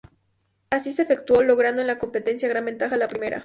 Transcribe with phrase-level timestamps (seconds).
[0.71, 3.39] Así se efectuó, logrando en la competencia gran ventaja la primera.